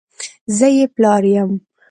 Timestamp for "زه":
0.57-0.67